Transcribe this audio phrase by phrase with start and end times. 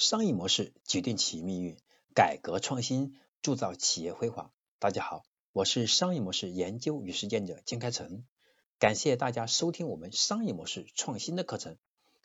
[0.00, 1.76] 商业模式决定企业命运，
[2.14, 4.50] 改革创新铸造企业辉煌。
[4.78, 8.24] 大家好，我是商业模式研究与实践者金开成，
[8.78, 11.76] 感谢大家收听我们商业模式创新的课程。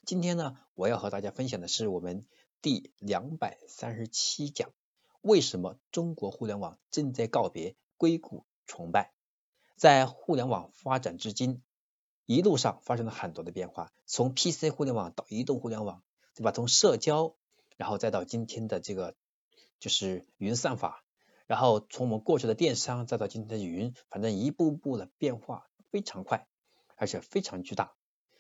[0.06, 2.26] 今天呢，我要和大家分享的是我们
[2.62, 4.70] 第两百三十七讲：
[5.20, 9.12] 为什么中国互联网正在告别硅谷崇拜？
[9.76, 11.62] 在互联网发展至今，
[12.26, 16.04] 一路上发生了很多的变化，从 PC 互联网到移动互联网，
[16.36, 16.54] 对吧？
[16.54, 17.36] 从社交
[17.78, 19.16] 然后再到今天的这个
[19.80, 21.04] 就是云算法，
[21.48, 26.48] 然后从我们过去的电商再到今天的云，反正一步步的变化非常快，
[26.96, 27.94] 而且非常巨大。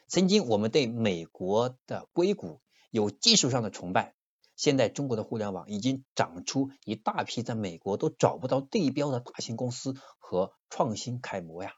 [0.07, 2.61] 曾经我们对美国的硅谷
[2.91, 4.15] 有技术上的崇拜，
[4.55, 11.73] 现在中国的互联网已经长出一大批在美国都找不到对标的大型公司和创新楷模呀。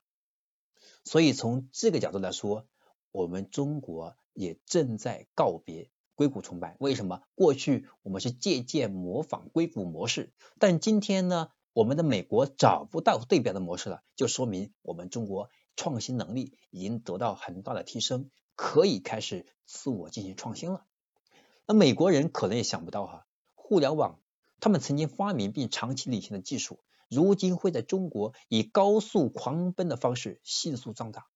[1.04, 2.68] 所以从这个角度来说，
[3.12, 5.90] 我们中国也正在告别。
[6.18, 7.22] 硅谷崇拜，为什么？
[7.36, 20.86] 过去我们是借鉴模仿硅谷模式，但今天呢，我们的美国找不到对标的模式了，就说明我们中国创新能力已经得到很大的提升，可以开始自我进行创新了。
[21.68, 24.20] 那美国人可能也想不到哈，互联网
[24.60, 31.28] 他们曾经发明并长期领先的技术，如今会在中国以高速狂奔的方式迅速壮大。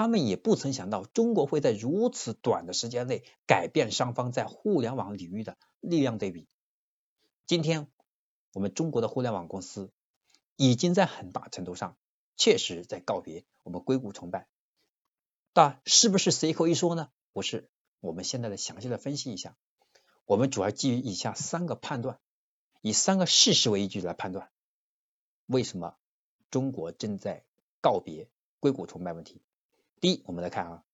[0.00, 6.48] 他们也不曾想到，中国会在如此短的时间内改变双方在互联网领域的力量对比。
[7.44, 7.86] 今天，
[8.54, 9.92] 我们中国的互联网公司
[10.56, 11.98] 已经在很大程度上
[12.34, 14.48] 确实在告别我们硅谷崇拜。
[15.52, 17.10] 但是不是随口一说呢？
[17.34, 17.68] 不是，
[18.00, 19.54] 我们现在的详细的分析一下。
[20.24, 22.18] 我们主要基于以下三个判断，
[22.80, 24.50] 以三个事实为依据来判断，
[25.44, 25.98] 为什么
[26.50, 27.44] 中国正在
[27.82, 29.42] 告别硅谷崇拜问题。
[30.00, 30.84] 第一，我们来看啊，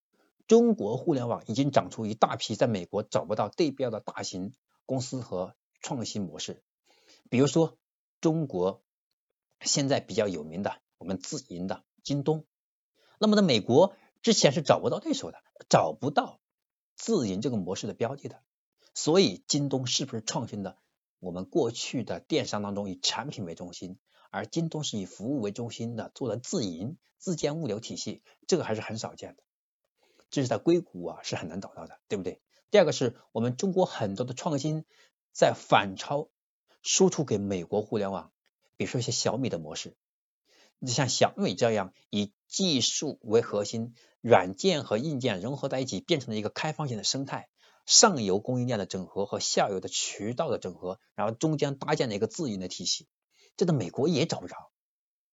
[0.49, 4.53] 中国互联网已经长出一大批在美国找不到对标的大型
[4.85, 6.65] 公司和创新模式。
[7.31, 7.79] 比如说，
[8.21, 8.83] 中国
[9.61, 12.47] 现在比较有名的我们自营的京东，
[13.21, 16.41] 那么在美国之前是找不到对手的，找不到
[16.97, 18.43] 自营这个模式的标的的。
[18.93, 20.79] 所以，京东是不是创新的？
[21.21, 24.01] 我们过去的电商当中以产品为中心。
[24.37, 29.43] 而京东是以服务为中心的，做了自营、自建物流体系，这个还是很少见的。
[30.29, 32.43] 这是在硅谷啊是很难找到的，对不对？
[32.71, 34.85] 第二个是我们中国很多的创新
[35.33, 36.29] 在反超
[36.83, 38.31] 输出给美国互联网，
[38.77, 39.97] 比如说一些小米的模式，
[40.79, 47.49] 你像小米这样以技术为核心，软件和硬件融合在一起，变成了一个开放性的生态，
[47.87, 53.09] 上游供应链的整合和下游的渠道的整合，然后中间搭建了一个自营的体系。
[53.57, 54.71] 这在美国也找不着，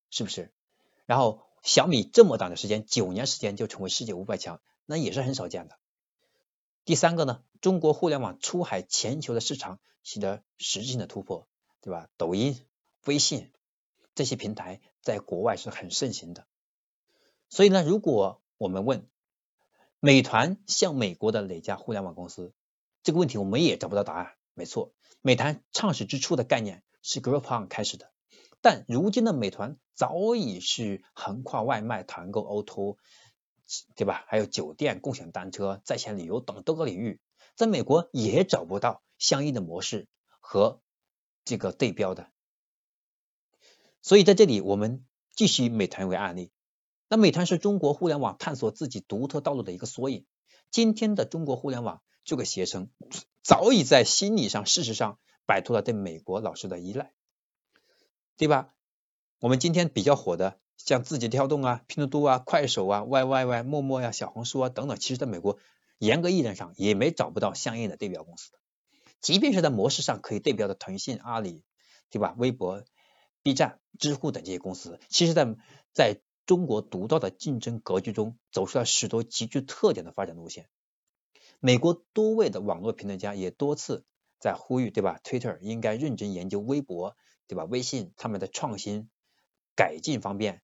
[0.09, 0.53] 是不是？
[1.05, 5.77] 然后小米这么短的时间，九年时间就成为世界五百强，那也是很少见的。
[6.85, 11.47] 第三个呢，中国互联网出海全球的市场取得实质性的突破，
[11.81, 12.09] 对吧？
[12.17, 12.65] 抖音、
[13.05, 13.51] 微信
[14.15, 16.45] 这些平台在国外是很盛行的。
[17.49, 19.07] 所以呢，如果我们问
[19.99, 22.53] 美团像美国的哪家互联网公司，
[23.03, 24.33] 这个问题我们也找不到答案。
[24.53, 28.12] 没错，美团创始之初的概念是 Groupon 开始的。
[28.63, 32.95] 但如今的美团早已是横跨外卖、团购、O2O，
[33.93, 34.23] 对吧？
[34.27, 37.19] 还有酒店、共享单车、在线旅游等多个领域，
[37.57, 40.07] 在美国也找不到相应的模式
[40.39, 40.79] 和
[41.43, 42.31] 这个对标的。
[44.01, 46.49] 所以在这里，我们继续以美团为案例。
[47.09, 50.25] 那美团是中国互联网探索自己独特道路的一个缩影。
[50.71, 52.89] 今天的中国互联网这个携程，
[53.43, 57.11] 早已在心理上、事实上摆脱了对美国老师的依赖。
[58.37, 58.73] 对吧？
[59.39, 65.59] 我们今天比较火的，像字节跳动啊、拼多多啊、快手啊、Y Y Y、陌陌呀、小红书啊等等，其实在美国
[65.99, 68.51] 严格意义上也没找不到相应的对标公司。
[69.21, 71.63] 即便是在模式上可以对标的腾讯、阿里，
[72.09, 72.35] 对吧？
[72.37, 72.83] 微博、
[73.41, 75.55] B 站、知乎等这些公司，其实在
[75.93, 80.67] 在中国独到的竞争格局中，走出了许多极具特点的发展路线。
[81.59, 84.05] 美国多位的网络评论家也多次
[84.39, 87.15] 在呼吁，对吧？Twitter 应该认真研究微博。
[87.47, 87.65] 对吧？
[87.65, 89.09] 微信他们的创新
[89.75, 90.61] 改进方面，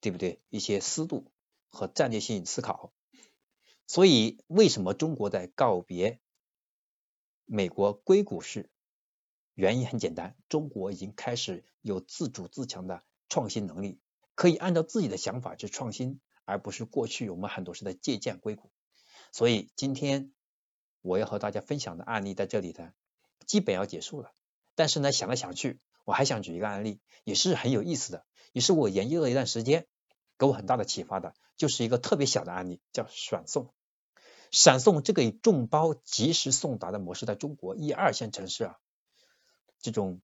[0.00, 0.40] 对不对？
[0.48, 1.32] 一些思路
[1.68, 2.92] 和战略性思考。
[3.86, 6.20] 所以，为什么中国在告别
[7.44, 8.70] 美国硅谷式？
[9.54, 13.98] 原因很简单，中国已经开始有自主自强的创新能力，
[14.34, 18.70] 可以按照自己的想法去创新，而不是过去我们很多是在借鉴硅谷。
[19.32, 20.32] 所以，今天
[21.02, 22.92] 我要和大家分享的案例在这里呢，
[23.46, 24.32] 基本要结束了。
[24.76, 25.80] 但是呢，想来想去。
[26.04, 29.86] 我还想举一个案例，也是很有意思的，也是我研究了一段时间，
[30.38, 33.72] 给我很大的启发的，就是一个特别小的案例，叫闪送。
[34.50, 38.78] 闪送这个以众包及时送达的模式，在中国一二线城市啊，
[39.80, 40.20] 这种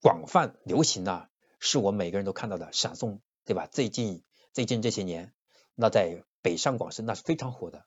[0.00, 1.28] 广泛流行啊，
[1.58, 3.66] 是我每个人都看到的闪送，对吧？
[3.66, 4.22] 最近
[4.52, 5.34] 最近这些年，
[5.74, 7.84] 那在北上广深那是非常火的。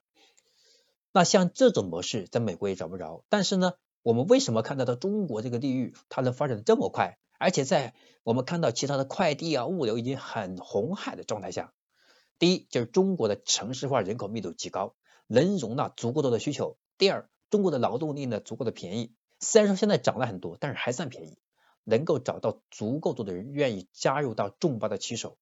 [1.12, 3.24] 那像这种模式，在美国也找不着。
[3.30, 3.72] 但是呢，
[4.06, 7.18] 我们为什么看得到中国这个地域，它能发展的这么快？
[7.40, 7.92] 而且在
[8.22, 11.74] 我们看到其他的快递啊、物流已经很红海的状态下，
[12.38, 14.94] 第一就是中国的城市化人口密度极高，
[15.26, 16.78] 能容纳足够多的需求。
[16.98, 21.40] 第二，中国的劳动力呢足够的便宜，虽然说现在涨了很多，但是还算便宜，
[21.82, 25.36] 能够找到足够多的人愿意加入到众包的骑手。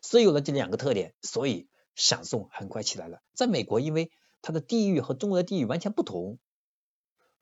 [0.00, 3.20] 所以有了这两个特点，所以闪送很快起来了。
[3.34, 4.10] 在美国，因为
[4.40, 6.38] 它的地域和中国的地域完全不同，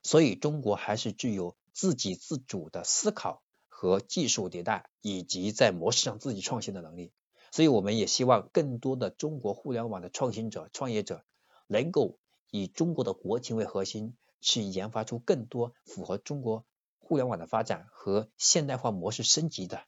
[0.02, 7.12] 所以中国还是具有自给自主的思考和技术迭代，以及在模式上自己创新的能力。
[7.50, 11.24] 所以我们也希望更多的中国互联网的创新者、创业者，
[11.66, 12.18] 能够
[12.50, 16.64] 以中国的国情为核心，去研发出更多符合中国
[16.98, 19.82] 互联网的发展和现代化模式升级的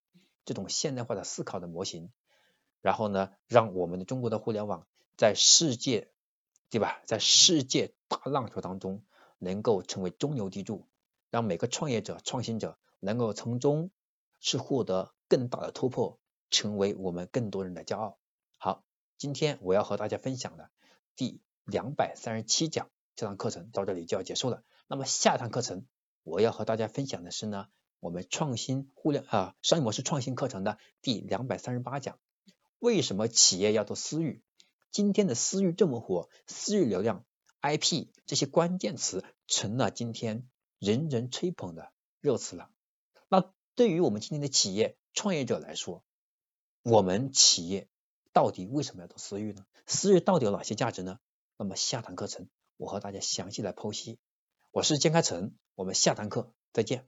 [0.44, 2.10] 这种现代化的思考的模型。
[2.80, 4.86] 然后呢，让我们的中国的互联网
[5.16, 6.10] 在世界。
[6.72, 7.02] 对吧？
[7.04, 9.02] 在世界大浪潮当中，
[9.40, 10.86] 能够成为中流砥柱，
[11.30, 13.90] 让每个创业者、创新者能够从中
[14.38, 16.20] 是获得更大的突破，
[16.50, 18.18] 成为我们更多人的骄傲。
[18.58, 18.84] 好，
[19.16, 20.70] 今天我要和大家分享的
[21.16, 24.62] 第两百三十七讲这堂课程到这里就要结束了。
[24.86, 25.86] 那么下堂课程
[26.22, 32.18] 我要和大家分享的是呢，我们创新互联啊商业模式创新课程的第两百三十八讲，
[32.78, 34.42] 为什么企业要做私域？
[34.90, 37.24] 今天的私域这么火，私域流量、
[37.62, 40.48] IP 这些关键词成了今天
[40.78, 42.70] 人人吹捧的热词了。
[43.28, 46.02] 那对于我们今天的企业创业者来说，
[46.82, 47.88] 我们企业
[48.32, 49.66] 到底为什么要做私域呢？
[49.86, 51.18] 私域到底有哪些价值呢？
[51.56, 54.18] 那么下堂课程我和大家详细来剖析。
[54.70, 57.06] 我是江开成，我们下堂课再见。